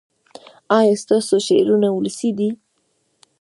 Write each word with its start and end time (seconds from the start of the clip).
ایا 0.77 0.93
ستاسو 1.03 1.35
شعرونه 1.47 1.87
ولسي 1.93 2.29
دي؟ 2.37 2.49